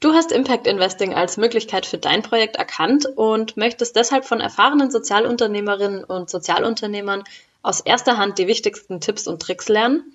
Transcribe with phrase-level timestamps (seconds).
[0.00, 4.92] Du hast Impact Investing als Möglichkeit für dein Projekt erkannt und möchtest deshalb von erfahrenen
[4.92, 7.24] Sozialunternehmerinnen und Sozialunternehmern
[7.62, 10.14] aus erster Hand die wichtigsten Tipps und Tricks lernen?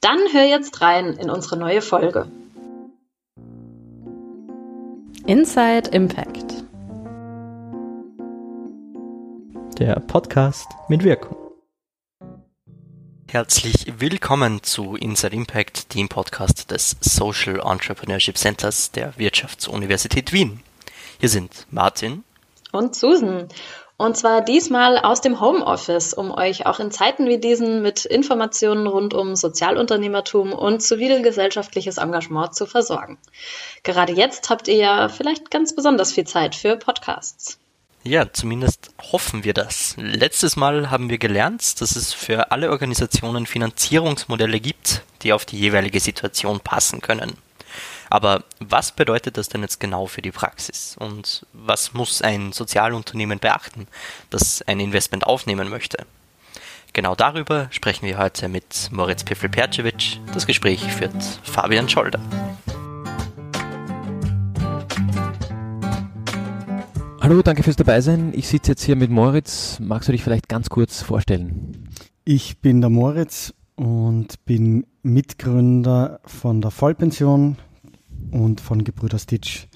[0.00, 2.28] Dann hör jetzt rein in unsere neue Folge.
[5.26, 6.62] Inside Impact.
[9.80, 11.45] Der Podcast mit Wirkung.
[13.28, 20.62] Herzlich willkommen zu Inside Impact, dem Podcast des Social Entrepreneurship Centers der Wirtschaftsuniversität Wien.
[21.18, 22.22] Hier sind Martin
[22.70, 23.48] und Susan.
[23.96, 28.86] Und zwar diesmal aus dem Homeoffice, um euch auch in Zeiten wie diesen mit Informationen
[28.86, 33.18] rund um Sozialunternehmertum und zivilgesellschaftliches Engagement zu versorgen.
[33.82, 37.58] Gerade jetzt habt ihr ja vielleicht ganz besonders viel Zeit für Podcasts.
[38.06, 39.96] Ja, zumindest hoffen wir das.
[39.98, 45.58] Letztes Mal haben wir gelernt, dass es für alle Organisationen Finanzierungsmodelle gibt, die auf die
[45.58, 47.36] jeweilige Situation passen können.
[48.08, 50.94] Aber was bedeutet das denn jetzt genau für die Praxis?
[50.96, 53.88] Und was muss ein Sozialunternehmen beachten,
[54.30, 56.06] das ein Investment aufnehmen möchte?
[56.92, 60.20] Genau darüber sprechen wir heute mit Moritz Pifl-Percevic.
[60.32, 62.20] Das Gespräch führt Fabian Scholder.
[67.26, 68.32] Hallo, danke fürs Dabeisein.
[68.36, 69.80] Ich sitze jetzt hier mit Moritz.
[69.80, 71.88] Magst du dich vielleicht ganz kurz vorstellen?
[72.24, 77.56] Ich bin der Moritz und bin Mitgründer von der Vollpension
[78.30, 79.66] und von Gebrüder Stitch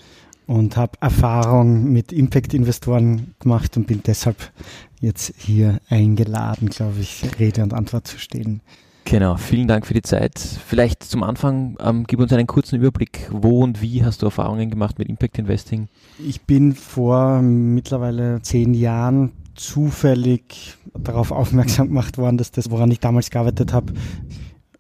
[0.47, 4.53] und habe Erfahrung mit Impact-Investoren gemacht und bin deshalb
[5.01, 8.63] jetzt hier eingeladen, glaube ich, Rede und Antwort zu stehen.
[9.11, 10.39] Genau, vielen Dank für die Zeit.
[10.39, 14.71] Vielleicht zum Anfang, ähm, gib uns einen kurzen Überblick, wo und wie hast du Erfahrungen
[14.71, 15.89] gemacht mit Impact Investing?
[16.25, 23.01] Ich bin vor mittlerweile zehn Jahren zufällig darauf aufmerksam gemacht worden, dass das, woran ich
[23.01, 23.95] damals gearbeitet habe,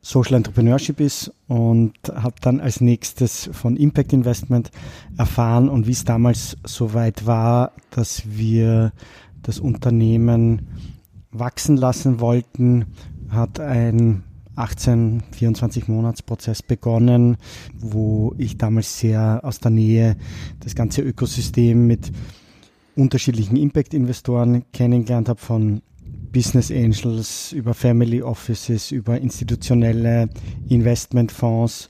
[0.01, 4.71] Social Entrepreneurship ist und habe dann als nächstes von Impact Investment
[5.19, 8.93] erfahren und wie es damals soweit war, dass wir
[9.43, 10.69] das Unternehmen
[11.33, 12.87] wachsen lassen wollten
[13.31, 14.25] hat ein
[14.61, 17.37] 18, 24 Monatsprozess begonnen,
[17.75, 20.17] wo ich damals sehr aus der Nähe
[20.61, 22.13] das ganze Ökosystem mit
[22.97, 25.83] unterschiedlichen Impact-Investoren kennengelernt habe, von
[26.33, 30.29] Business Angels über Family Offices, über institutionelle
[30.69, 31.89] Investmentfonds,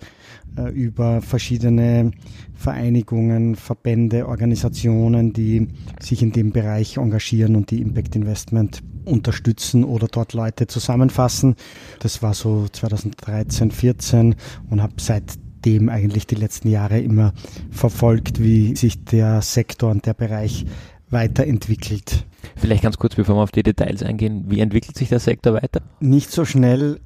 [0.75, 2.13] über verschiedene
[2.55, 5.69] Vereinigungen, Verbände, Organisationen, die
[6.01, 11.57] sich in dem Bereich engagieren und die Impact Investment unterstützen oder dort Leute zusammenfassen.
[12.01, 14.35] Das war so 2013, 14
[14.69, 17.33] und habe seitdem eigentlich die letzten Jahre immer
[17.71, 20.67] verfolgt, wie sich der Sektor und der Bereich
[21.11, 22.27] weiterentwickelt.
[22.57, 25.83] Vielleicht ganz kurz, bevor wir auf die Details eingehen, wie entwickelt sich der Sektor weiter?
[26.01, 27.01] Nicht so schnell,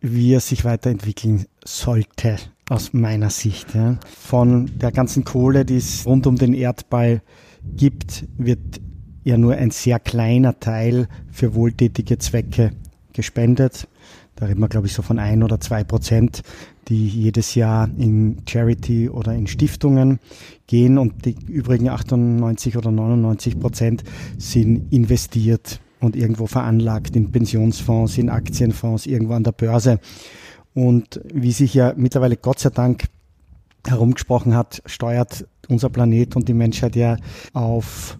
[0.00, 2.36] wie er sich weiterentwickeln sollte,
[2.68, 3.74] aus meiner Sicht.
[3.74, 3.98] Ja.
[4.06, 7.22] Von der ganzen Kohle, die es rund um den Erdball
[7.76, 8.80] gibt, wird
[9.24, 12.72] ja nur ein sehr kleiner Teil für wohltätige Zwecke
[13.12, 13.88] gespendet.
[14.36, 16.42] Da reden wir, glaube ich, so von ein oder zwei Prozent,
[16.88, 20.20] die jedes Jahr in Charity oder in Stiftungen
[20.66, 24.04] gehen und die übrigen 98 oder 99 Prozent
[24.38, 29.98] sind investiert und irgendwo veranlagt in Pensionsfonds, in Aktienfonds, irgendwo an der Börse.
[30.76, 33.04] Und wie sich ja mittlerweile Gott sei Dank
[33.86, 37.16] herumgesprochen hat, steuert unser Planet und die Menschheit ja
[37.54, 38.18] auf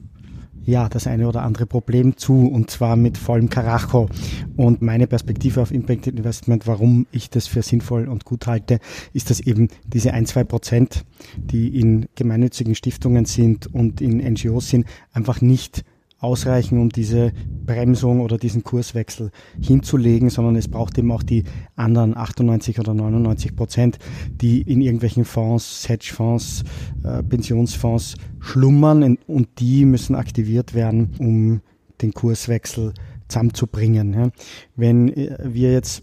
[0.64, 4.08] ja, das eine oder andere Problem zu und zwar mit vollem Karacho.
[4.56, 8.80] Und meine Perspektive auf Impact Investment, warum ich das für sinnvoll und gut halte,
[9.12, 11.04] ist, dass eben diese ein, zwei Prozent,
[11.36, 15.84] die in gemeinnützigen Stiftungen sind und in NGOs sind, einfach nicht
[16.18, 17.32] ausreichen, um diese
[17.66, 21.44] Bremsung oder diesen Kurswechsel hinzulegen, sondern es braucht eben auch die
[21.74, 23.98] anderen 98 oder 99 Prozent,
[24.30, 26.64] die in irgendwelchen Fonds, Hedgefonds,
[27.04, 31.60] äh, Pensionsfonds schlummern und die müssen aktiviert werden, um
[32.00, 32.92] den Kurswechsel
[33.28, 34.14] zusammenzubringen.
[34.14, 34.30] Ja.
[34.76, 36.02] Wenn äh, wir jetzt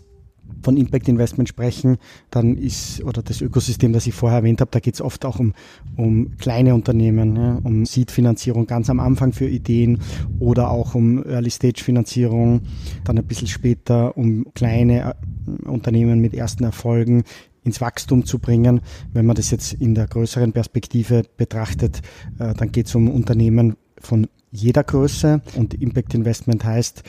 [0.64, 1.98] von Impact Investment sprechen,
[2.32, 5.40] dann ist, oder das Ökosystem, das ich vorher erwähnt habe, da geht es oft auch
[5.40, 5.54] um,
[5.98, 10.00] um kleine Unternehmen, ja, um Seed-Finanzierung ganz am Anfang für Ideen
[10.40, 12.62] oder auch um Early-Stage-Finanzierung,
[13.04, 15.16] dann ein bisschen später um kleine
[15.66, 17.24] äh, Unternehmen mit ersten Erfolgen
[17.64, 18.82] ins Wachstum zu bringen.
[19.14, 22.02] Wenn man das jetzt in der größeren Perspektive betrachtet,
[22.40, 27.04] äh, dann geht es um Unternehmen von jeder Größe und Impact Investment heißt,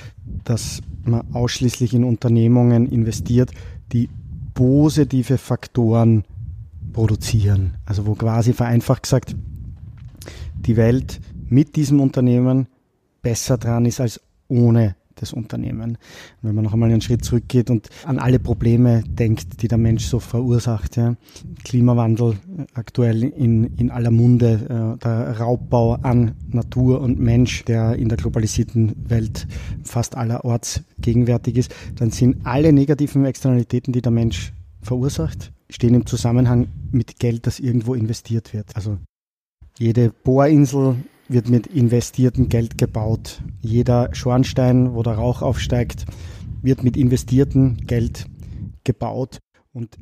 [0.44, 3.50] dass man ausschließlich in Unternehmungen investiert,
[3.92, 4.08] die
[4.54, 6.24] positive Faktoren
[6.94, 7.74] produzieren.
[7.84, 9.36] Also wo quasi vereinfacht gesagt
[10.56, 12.66] die Welt mit diesem Unternehmen
[13.20, 15.98] besser dran ist als ohne des Unternehmens.
[16.42, 20.06] Wenn man noch einmal einen Schritt zurückgeht und an alle Probleme denkt, die der Mensch
[20.06, 20.96] so verursacht.
[20.96, 21.16] Ja.
[21.64, 22.36] Klimawandel
[22.74, 28.18] aktuell in, in aller Munde, äh, der Raubbau an Natur und Mensch, der in der
[28.18, 29.46] globalisierten Welt
[29.82, 34.52] fast allerorts gegenwärtig ist, dann sind alle negativen Externalitäten, die der Mensch
[34.82, 38.76] verursacht, stehen im Zusammenhang mit Geld, das irgendwo investiert wird.
[38.76, 38.98] Also
[39.78, 40.96] jede Bohrinsel
[41.28, 43.42] wird mit investiertem Geld gebaut.
[43.60, 46.04] Jeder Schornstein, wo der Rauch aufsteigt,
[46.62, 48.26] wird mit investiertem Geld
[48.84, 49.38] gebaut.
[49.72, 49.96] Und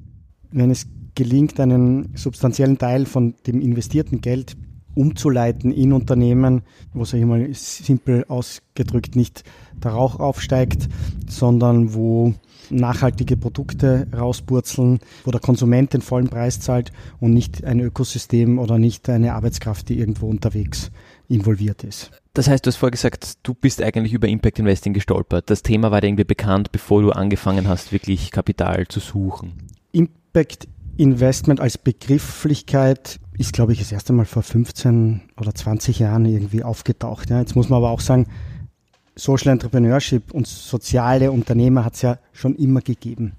[0.51, 4.57] wenn es gelingt, einen substanziellen Teil von dem investierten Geld
[4.95, 9.43] umzuleiten in Unternehmen, wo, sage ich mal, simpel ausgedrückt nicht
[9.83, 10.89] der Rauch aufsteigt,
[11.29, 12.35] sondern wo
[12.71, 18.79] nachhaltige Produkte rauspurzeln, wo der Konsument den vollen Preis zahlt und nicht ein Ökosystem oder
[18.79, 20.91] nicht eine Arbeitskraft, die irgendwo unterwegs
[21.33, 22.11] involviert ist.
[22.35, 25.51] Das heißt, du hast vorher gesagt, du bist eigentlich über Impact Investing gestolpert.
[25.51, 29.53] Das Thema war dir irgendwie bekannt, bevor du angefangen hast, wirklich Kapital zu suchen.
[29.93, 36.25] Impact Investment als Begrifflichkeit ist, glaube ich, das erste Mal vor 15 oder 20 Jahren
[36.27, 37.31] irgendwie aufgetaucht.
[37.31, 37.41] Ja.
[37.41, 38.27] Jetzt muss man aber auch sagen,
[39.15, 43.33] Social Entrepreneurship und soziale Unternehmer hat es ja schon immer gegeben.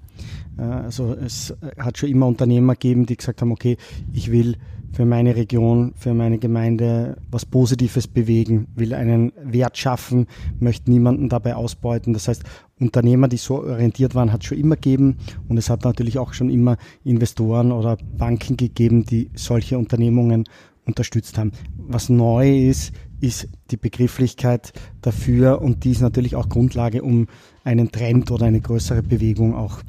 [0.58, 3.76] Äh, also es hat schon immer Unternehmer gegeben, die gesagt haben, okay,
[4.12, 4.56] ich will
[4.94, 10.26] für meine Region, für meine Gemeinde was Positives bewegen, will einen Wert schaffen,
[10.60, 12.12] möchte niemanden dabei ausbeuten.
[12.12, 12.44] Das heißt,
[12.78, 15.16] Unternehmer, die so orientiert waren, hat es schon immer gegeben
[15.48, 20.44] und es hat natürlich auch schon immer Investoren oder Banken gegeben, die solche Unternehmungen
[20.86, 21.52] unterstützt haben.
[21.76, 27.26] Was neu ist, ist die Begrifflichkeit dafür und die ist natürlich auch Grundlage, um
[27.64, 29.80] einen Trend oder eine größere Bewegung auch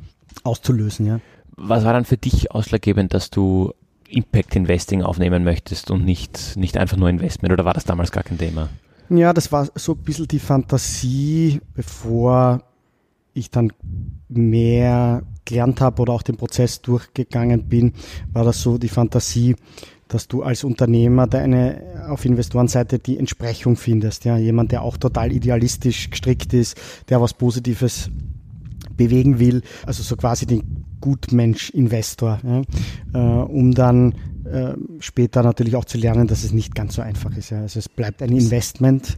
[0.44, 1.06] auszulösen.
[1.06, 1.20] Ja.
[1.58, 3.74] Was war dann für dich ausschlaggebend, dass du
[4.08, 8.24] Impact Investing aufnehmen möchtest und nicht, nicht einfach nur Investment oder war das damals gar
[8.24, 8.70] kein Thema?
[9.10, 12.64] Ja, das war so ein bisschen die Fantasie, bevor
[13.34, 13.72] ich dann
[14.30, 17.94] mehr gelernt habe oder auch den Prozess durchgegangen bin,
[18.32, 19.56] war das so die Fantasie,
[20.08, 24.26] dass du als Unternehmer deine auf Investorenseite die Entsprechung findest.
[24.26, 26.78] Ja, jemand, der auch total idealistisch gestrickt ist,
[27.10, 28.10] der was Positives
[28.98, 32.62] bewegen will, also so quasi den Gutmensch-Investor, ja,
[33.14, 34.14] äh, um dann
[34.46, 37.50] äh, später natürlich auch zu lernen, dass es nicht ganz so einfach ist.
[37.50, 37.62] Ja.
[37.62, 39.18] Also es bleibt ein Investment.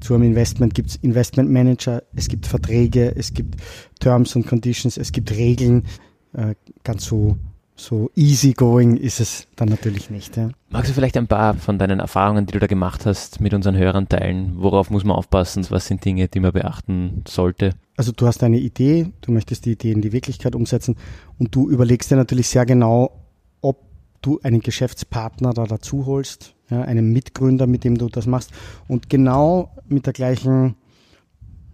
[0.00, 3.56] Zu einem Investment gibt es Investment Manager, es gibt Verträge, es gibt
[3.98, 5.84] Terms und Conditions, es gibt Regeln.
[6.32, 6.54] Äh,
[6.84, 7.36] ganz so
[7.84, 10.36] so easygoing ist es dann natürlich nicht.
[10.36, 10.50] Ja.
[10.68, 13.76] Magst du vielleicht ein paar von deinen Erfahrungen, die du da gemacht hast, mit unseren
[13.76, 14.52] Hörern teilen?
[14.56, 15.66] Worauf muss man aufpassen?
[15.70, 17.72] Was sind Dinge, die man beachten sollte?
[17.96, 20.96] Also du hast eine Idee, du möchtest die Idee in die Wirklichkeit umsetzen
[21.38, 23.26] und du überlegst dir natürlich sehr genau,
[23.60, 23.82] ob
[24.22, 28.52] du einen Geschäftspartner da dazu holst, ja, einen Mitgründer, mit dem du das machst
[28.88, 30.76] und genau mit der gleichen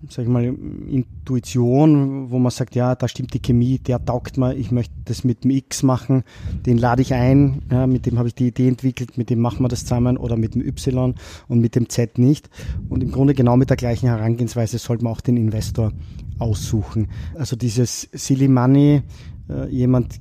[0.08, 4.54] sag ich mal, Intuition, wo man sagt, ja, da stimmt die Chemie, der taugt mir,
[4.54, 6.22] ich möchte das mit dem X machen,
[6.64, 9.62] den lade ich ein, ja, mit dem habe ich die Idee entwickelt, mit dem machen
[9.62, 11.14] wir das zusammen oder mit dem Y
[11.48, 12.50] und mit dem Z nicht.
[12.88, 15.93] Und im Grunde genau mit der gleichen Herangehensweise sollte man auch den Investor
[16.38, 17.08] aussuchen.
[17.34, 19.02] Also dieses Silly Money,
[19.49, 20.20] äh, jemand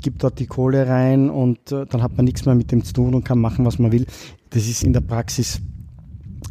[0.00, 2.92] gibt dort die Kohle rein und äh, dann hat man nichts mehr mit dem zu
[2.92, 4.06] tun und kann machen, was man will.
[4.50, 5.60] Das ist in der Praxis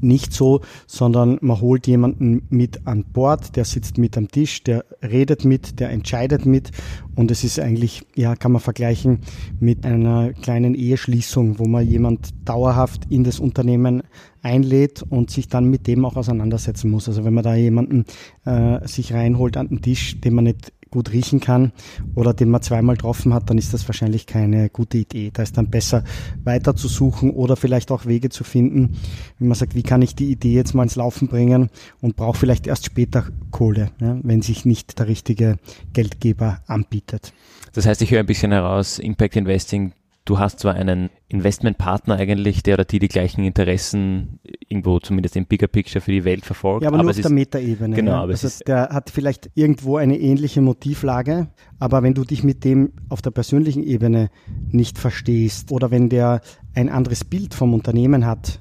[0.01, 4.86] nicht so, sondern man holt jemanden mit an Bord, der sitzt mit am Tisch, der
[5.01, 6.71] redet mit, der entscheidet mit
[7.15, 9.19] und es ist eigentlich, ja, kann man vergleichen
[9.59, 14.04] mit einer kleinen Eheschließung, wo man jemand dauerhaft in das Unternehmen
[14.42, 17.07] einlädt und sich dann mit dem auch auseinandersetzen muss.
[17.07, 18.06] Also wenn man da jemanden
[18.45, 21.71] äh, sich reinholt an den Tisch, den man nicht gut riechen kann
[22.15, 25.31] oder den man zweimal getroffen hat, dann ist das wahrscheinlich keine gute Idee.
[25.33, 26.04] Da ist dann besser
[26.44, 28.97] weiter zu suchen oder vielleicht auch Wege zu finden,
[29.39, 31.69] wenn man sagt, wie kann ich die Idee jetzt mal ins Laufen bringen
[32.01, 35.57] und brauche vielleicht erst später Kohle, ja, wenn sich nicht der richtige
[35.94, 37.33] Geldgeber anbietet.
[37.73, 39.92] Das heißt, ich höre ein bisschen heraus, Impact Investing
[40.26, 45.46] du hast zwar einen Investmentpartner eigentlich, der oder die die gleichen Interessen irgendwo zumindest im
[45.46, 46.84] Bigger Picture für die Welt verfolgt.
[46.84, 47.96] Ja, aber, aber nur auf der Metaebene.
[47.96, 48.24] Genau, ja.
[48.24, 51.48] aber also der hat vielleicht irgendwo eine ähnliche Motivlage,
[51.80, 54.30] aber wenn du dich mit dem auf der persönlichen Ebene
[54.72, 56.42] nicht verstehst oder wenn der
[56.74, 58.60] ein anderes Bild vom Unternehmen hat,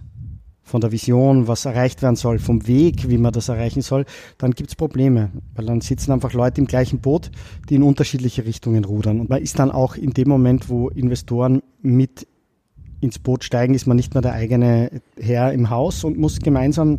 [0.65, 4.07] von der Vision, was erreicht werden soll, vom Weg, wie man das erreichen soll,
[4.39, 5.31] dann gibt es Probleme.
[5.55, 7.31] Weil dann sitzen einfach Leute im gleichen Boot,
[7.69, 9.21] die in unterschiedliche Richtungen rudern.
[9.21, 12.27] Und man ist dann auch in dem Moment, wo Investoren mit
[13.01, 16.99] ins Boot steigen, ist man nicht mehr der eigene Herr im Haus und muss gemeinsam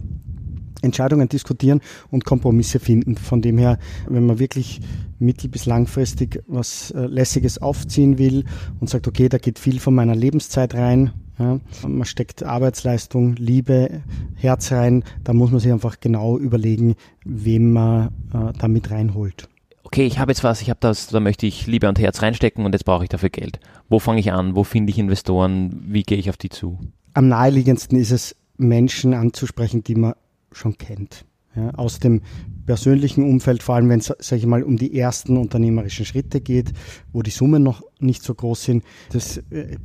[0.82, 1.82] Entscheidungen diskutieren
[2.12, 3.16] und Kompromisse finden.
[3.18, 4.82] Von dem her, wenn man wirklich
[5.18, 8.46] mittel- bis langfristig was äh, Lässiges aufziehen will
[8.80, 14.01] und sagt, okay, da geht viel von meiner Lebenszeit rein, Ja, man steckt Arbeitsleistung, Liebe,
[14.36, 15.04] Herz rein.
[15.24, 19.50] Da muss man sich einfach genau überlegen, wem man äh, damit reinholt.
[19.84, 22.65] Okay, ich habe jetzt was, ich habe das, da möchte ich Liebe und Herz reinstecken
[22.65, 23.60] und jetzt brauche ich dafür Geld.
[23.88, 24.56] Wo fange ich an?
[24.56, 25.84] Wo finde ich Investoren?
[25.88, 26.80] Wie gehe ich auf die zu?
[27.13, 30.13] Am naheliegendsten ist es, Menschen anzusprechen, die man
[30.51, 31.25] schon kennt.
[31.56, 32.22] Ja, aus dem
[32.65, 36.74] persönlichen Umfeld, vor allem wenn es, sage ich mal, um die ersten unternehmerischen Schritte geht,
[37.13, 38.84] wo die Summen noch nicht so groß sind.
[39.12, 39.77] Das äh,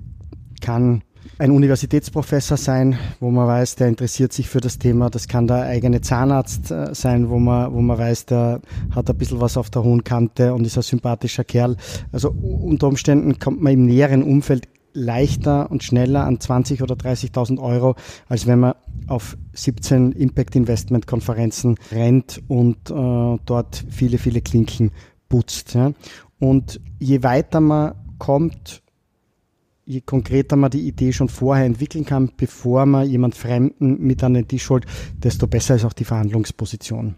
[0.60, 1.02] kann
[1.38, 5.10] ein Universitätsprofessor sein, wo man weiß, der interessiert sich für das Thema.
[5.10, 8.60] Das kann der eigene Zahnarzt äh, sein, wo man, wo man weiß, der
[8.94, 11.76] hat ein bisschen was auf der hohen Kante und ist ein sympathischer Kerl.
[12.12, 17.60] Also unter Umständen kommt man im näheren Umfeld leichter und schneller an 20 oder 30.000
[17.60, 17.94] Euro,
[18.28, 18.74] als wenn man
[19.06, 24.90] auf 17 Impact Investment Konferenzen rennt und äh, dort viele, viele Klinken
[25.28, 25.74] putzt.
[25.74, 25.92] Ja.
[26.38, 28.82] Und je weiter man kommt,
[29.90, 34.34] je konkreter man die Idee schon vorher entwickeln kann, bevor man jemand Fremden mit an
[34.34, 34.86] den Tisch holt,
[35.18, 37.16] desto besser ist auch die Verhandlungsposition.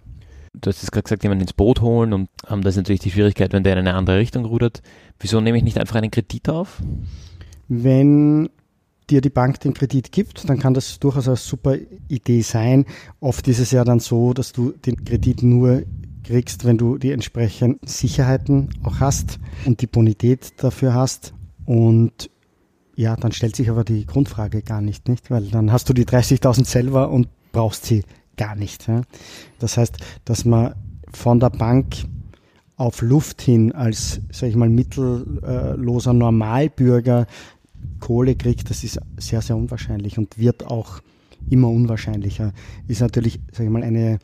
[0.54, 3.10] Du hast jetzt gerade gesagt, jemanden ins Boot holen und ähm, das ist natürlich die
[3.10, 4.82] Schwierigkeit, wenn der in eine andere Richtung rudert.
[5.20, 6.82] Wieso nehme ich nicht einfach einen Kredit auf?
[7.68, 8.48] Wenn
[9.10, 11.76] dir die Bank den Kredit gibt, dann kann das durchaus eine super
[12.08, 12.86] Idee sein.
[13.20, 15.82] Oft ist es ja dann so, dass du den Kredit nur
[16.24, 21.34] kriegst, wenn du die entsprechenden Sicherheiten auch hast und die Bonität dafür hast.
[21.64, 22.30] Und
[22.94, 25.30] ja, dann stellt sich aber die Grundfrage gar nicht, nicht?
[25.30, 28.04] Weil dann hast du die 30.000 selber und brauchst sie
[28.36, 28.88] gar nicht.
[28.88, 29.02] Ja?
[29.58, 30.74] Das heißt, dass man
[31.12, 31.96] von der Bank
[32.76, 37.26] auf Luft hin als, sag ich mal, mittelloser Normalbürger
[38.00, 41.00] Kohle kriegt, das ist sehr, sehr unwahrscheinlich und wird auch
[41.50, 42.52] immer unwahrscheinlicher.
[42.88, 44.18] Ist natürlich, sag ich mal, eine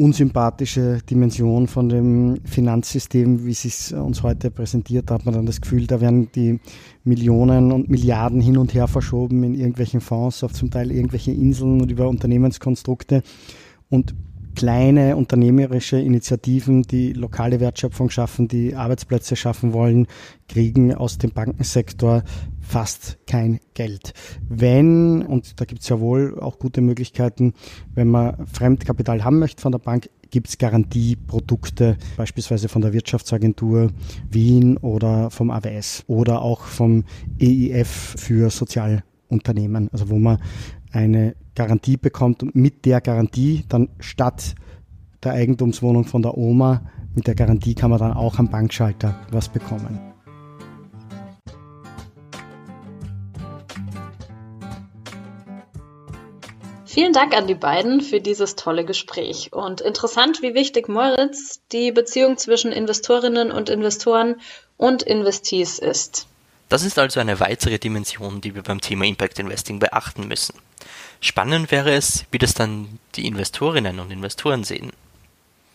[0.00, 5.60] unsympathische Dimension von dem Finanzsystem, wie es uns heute präsentiert, da hat man dann das
[5.60, 6.58] Gefühl, da werden die
[7.04, 11.82] Millionen und Milliarden hin und her verschoben in irgendwelchen Fonds, auf zum Teil irgendwelche Inseln
[11.82, 13.22] und über Unternehmenskonstrukte.
[13.90, 14.14] Und
[14.54, 20.06] kleine unternehmerische Initiativen, die lokale Wertschöpfung schaffen, die Arbeitsplätze schaffen wollen,
[20.48, 22.22] kriegen aus dem Bankensektor
[22.60, 24.12] fast kein Geld.
[24.48, 27.54] Wenn, und da gibt es ja wohl auch gute Möglichkeiten,
[27.94, 33.90] wenn man Fremdkapital haben möchte von der Bank, gibt es Garantieprodukte, beispielsweise von der Wirtschaftsagentur
[34.30, 37.04] Wien oder vom AWS oder auch vom
[37.40, 40.38] EIF für Sozialunternehmen, also wo man
[40.92, 44.54] eine Garantie bekommt und mit der Garantie dann statt
[45.22, 46.80] der Eigentumswohnung von der Oma,
[47.14, 50.00] mit der Garantie kann man dann auch am Bankschalter was bekommen.
[56.86, 59.52] Vielen Dank an die beiden für dieses tolle Gespräch.
[59.52, 64.36] Und interessant, wie wichtig Moritz die Beziehung zwischen Investorinnen und Investoren
[64.78, 66.26] und Investees ist.
[66.70, 70.54] Das ist also eine weitere Dimension, die wir beim Thema Impact Investing beachten müssen.
[71.20, 74.90] Spannend wäre es, wie das dann die Investorinnen und Investoren sehen.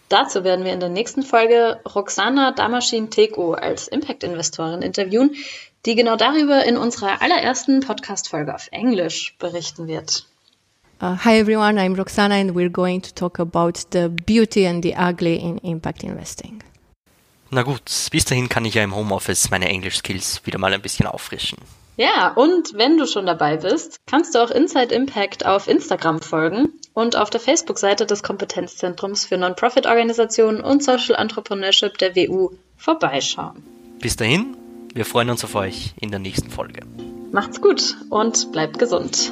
[0.10, 5.36] Dazu werden wir in der nächsten Folge Roxana Damaschin-Teko als Impact-Investorin interviewen,
[5.86, 10.26] die genau darüber in unserer allerersten Podcast-Folge auf Englisch berichten wird.
[11.02, 14.96] Uh, hi everyone, I'm Roxana and we're going to talk about the beauty and the
[14.96, 16.64] ugly in impact investing.
[17.52, 21.06] Na gut, bis dahin kann ich ja im Homeoffice meine Englisch-Skills wieder mal ein bisschen
[21.06, 21.58] auffrischen.
[21.98, 26.74] Ja, und wenn du schon dabei bist, kannst du auch Inside Impact auf Instagram folgen
[26.94, 33.64] und auf der Facebook-Seite des Kompetenzzentrums für Non-Profit-Organisationen und Social Entrepreneurship der WU vorbeischauen.
[34.00, 34.58] Bis dahin,
[34.94, 36.82] wir freuen uns auf euch in der nächsten Folge.
[37.32, 39.32] Macht's gut und bleibt gesund.